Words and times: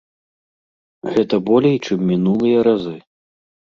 Гэта 1.17 1.35
болей, 1.49 1.77
чым 1.85 1.99
мінулыя 2.13 2.67
разы. 2.69 2.97